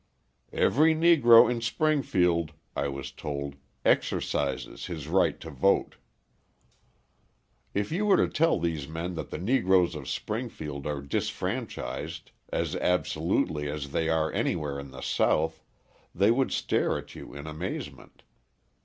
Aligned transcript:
"Every 0.55 0.95
Negro 0.95 1.47
in 1.47 1.61
Springfield," 1.61 2.53
I 2.75 2.87
was 2.87 3.11
told, 3.11 3.55
"exercises 3.85 4.87
his 4.87 5.07
right 5.07 5.39
to 5.41 5.51
vote." 5.51 5.97
If 7.75 7.91
you 7.91 8.07
were 8.07 8.17
to 8.17 8.27
tell 8.27 8.59
these 8.59 8.87
men 8.87 9.13
that 9.13 9.29
the 9.29 9.37
Negroes 9.37 9.93
of 9.93 10.09
Springfield 10.09 10.87
are 10.87 11.03
disfranchised 11.03 12.31
as 12.49 12.75
absolutely 12.77 13.69
as 13.69 13.91
they 13.91 14.09
are 14.09 14.33
anywhere 14.33 14.79
in 14.79 14.89
the 14.89 15.01
South, 15.01 15.61
they 16.15 16.31
would 16.31 16.51
stare 16.51 16.97
at 16.97 17.13
you 17.13 17.35
in 17.35 17.45
amazement. 17.45 18.23